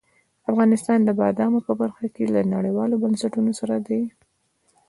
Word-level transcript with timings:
افغانستان 0.51 0.99
د 1.03 1.09
بادامو 1.19 1.59
په 1.67 1.73
برخه 1.81 2.05
کې 2.15 2.23
له 2.33 2.41
نړیوالو 2.55 3.01
بنسټونو 3.03 3.51
سره 3.59 3.75
دی. 3.87 4.01